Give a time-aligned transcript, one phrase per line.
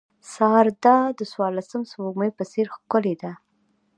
[0.33, 3.31] سارده د څوارلسم سپوږمۍ په څېر ښکلې ده.